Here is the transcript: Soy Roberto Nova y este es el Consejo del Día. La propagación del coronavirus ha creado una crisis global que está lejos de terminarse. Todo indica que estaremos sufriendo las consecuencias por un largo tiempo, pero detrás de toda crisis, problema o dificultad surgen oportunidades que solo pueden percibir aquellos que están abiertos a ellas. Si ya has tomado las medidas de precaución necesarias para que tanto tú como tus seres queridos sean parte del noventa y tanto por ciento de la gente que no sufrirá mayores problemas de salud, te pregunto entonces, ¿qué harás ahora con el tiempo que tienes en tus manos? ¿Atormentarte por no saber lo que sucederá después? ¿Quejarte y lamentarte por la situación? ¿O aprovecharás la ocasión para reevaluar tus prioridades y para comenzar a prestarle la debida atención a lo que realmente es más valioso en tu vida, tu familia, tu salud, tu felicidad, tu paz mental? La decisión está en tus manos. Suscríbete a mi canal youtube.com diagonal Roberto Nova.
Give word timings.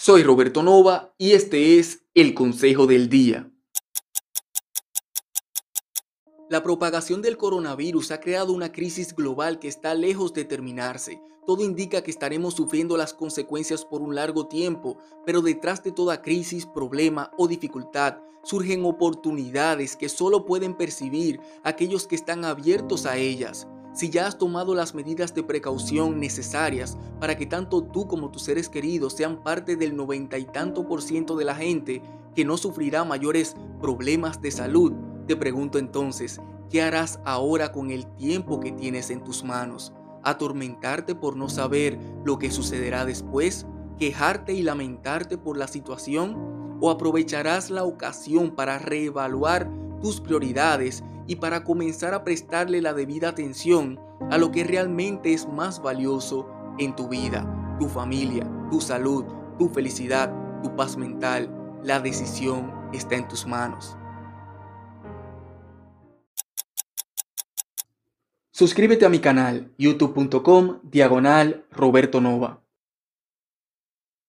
Soy 0.00 0.22
Roberto 0.22 0.62
Nova 0.62 1.12
y 1.18 1.32
este 1.32 1.80
es 1.80 2.04
el 2.14 2.32
Consejo 2.32 2.86
del 2.86 3.08
Día. 3.08 3.50
La 6.48 6.62
propagación 6.62 7.20
del 7.20 7.36
coronavirus 7.36 8.12
ha 8.12 8.20
creado 8.20 8.52
una 8.52 8.70
crisis 8.70 9.12
global 9.12 9.58
que 9.58 9.66
está 9.66 9.94
lejos 9.94 10.32
de 10.32 10.44
terminarse. 10.44 11.20
Todo 11.48 11.64
indica 11.64 12.02
que 12.02 12.12
estaremos 12.12 12.54
sufriendo 12.54 12.96
las 12.96 13.12
consecuencias 13.12 13.84
por 13.84 14.00
un 14.00 14.14
largo 14.14 14.46
tiempo, 14.46 14.98
pero 15.26 15.42
detrás 15.42 15.82
de 15.82 15.90
toda 15.90 16.22
crisis, 16.22 16.64
problema 16.64 17.32
o 17.36 17.48
dificultad 17.48 18.18
surgen 18.44 18.84
oportunidades 18.84 19.96
que 19.96 20.08
solo 20.08 20.44
pueden 20.44 20.76
percibir 20.76 21.40
aquellos 21.64 22.06
que 22.06 22.14
están 22.14 22.44
abiertos 22.44 23.04
a 23.04 23.16
ellas. 23.16 23.66
Si 23.98 24.10
ya 24.10 24.28
has 24.28 24.38
tomado 24.38 24.76
las 24.76 24.94
medidas 24.94 25.34
de 25.34 25.42
precaución 25.42 26.20
necesarias 26.20 26.96
para 27.18 27.36
que 27.36 27.46
tanto 27.46 27.82
tú 27.82 28.06
como 28.06 28.30
tus 28.30 28.42
seres 28.42 28.68
queridos 28.68 29.14
sean 29.14 29.42
parte 29.42 29.74
del 29.74 29.96
noventa 29.96 30.38
y 30.38 30.44
tanto 30.44 30.86
por 30.86 31.02
ciento 31.02 31.34
de 31.34 31.44
la 31.44 31.56
gente 31.56 32.00
que 32.32 32.44
no 32.44 32.56
sufrirá 32.56 33.02
mayores 33.02 33.56
problemas 33.80 34.40
de 34.40 34.52
salud, 34.52 34.92
te 35.26 35.34
pregunto 35.34 35.80
entonces, 35.80 36.40
¿qué 36.70 36.80
harás 36.80 37.18
ahora 37.24 37.72
con 37.72 37.90
el 37.90 38.06
tiempo 38.14 38.60
que 38.60 38.70
tienes 38.70 39.10
en 39.10 39.24
tus 39.24 39.42
manos? 39.42 39.92
¿Atormentarte 40.22 41.16
por 41.16 41.36
no 41.36 41.48
saber 41.48 41.98
lo 42.24 42.38
que 42.38 42.52
sucederá 42.52 43.04
después? 43.04 43.66
¿Quejarte 43.98 44.52
y 44.52 44.62
lamentarte 44.62 45.38
por 45.38 45.56
la 45.56 45.66
situación? 45.66 46.78
¿O 46.80 46.92
aprovecharás 46.92 47.68
la 47.68 47.82
ocasión 47.82 48.52
para 48.52 48.78
reevaluar 48.78 49.68
tus 50.00 50.20
prioridades 50.20 51.02
y 51.28 51.36
para 51.36 51.62
comenzar 51.62 52.14
a 52.14 52.24
prestarle 52.24 52.80
la 52.80 52.94
debida 52.94 53.28
atención 53.28 54.00
a 54.30 54.38
lo 54.38 54.50
que 54.50 54.64
realmente 54.64 55.34
es 55.34 55.46
más 55.46 55.80
valioso 55.80 56.48
en 56.78 56.96
tu 56.96 57.08
vida, 57.08 57.76
tu 57.78 57.86
familia, 57.86 58.50
tu 58.70 58.80
salud, 58.80 59.24
tu 59.58 59.68
felicidad, 59.68 60.32
tu 60.62 60.74
paz 60.74 60.96
mental? 60.96 61.54
La 61.84 62.00
decisión 62.00 62.72
está 62.92 63.14
en 63.14 63.28
tus 63.28 63.46
manos. 63.46 63.96
Suscríbete 68.50 69.04
a 69.04 69.08
mi 69.08 69.20
canal 69.20 69.70
youtube.com 69.76 70.80
diagonal 70.82 71.66
Roberto 71.70 72.20
Nova. 72.20 72.62